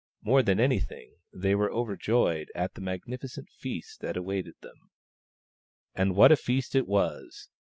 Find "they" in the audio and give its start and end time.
1.31-1.53